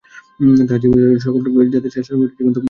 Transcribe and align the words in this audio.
তাঁহার 0.59 0.81
জীবন 0.83 0.99
সকল 1.25 1.39
জাতির 1.73 1.93
শাস্ত্রসমূহের 1.95 2.31
জীবন্ত 2.37 2.55
ভাষ্য। 2.55 2.59